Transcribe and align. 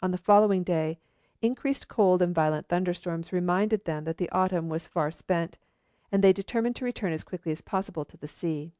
On 0.00 0.12
the 0.12 0.16
following 0.16 0.62
day, 0.62 1.00
increased 1.42 1.88
cold 1.88 2.22
and 2.22 2.32
violent 2.32 2.68
thunderstorms 2.68 3.32
reminded 3.32 3.84
them 3.84 4.04
that 4.04 4.16
the 4.16 4.30
autumn 4.30 4.68
was 4.68 4.86
far 4.86 5.10
spent, 5.10 5.58
and 6.12 6.22
they 6.22 6.32
determined 6.32 6.76
to 6.76 6.84
return 6.84 7.12
as 7.12 7.24
quickly 7.24 7.50
as 7.50 7.62
possible 7.62 8.04
to 8.04 8.16
the 8.16 8.28
sea. 8.28 8.74